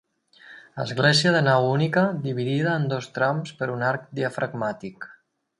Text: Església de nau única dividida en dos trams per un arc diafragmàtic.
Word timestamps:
Església 0.83 1.33
de 1.35 1.41
nau 1.47 1.67
única 1.75 2.03
dividida 2.25 2.73
en 2.79 2.89
dos 2.95 3.13
trams 3.19 3.55
per 3.61 3.71
un 3.77 3.87
arc 3.93 4.11
diafragmàtic. 4.23 5.11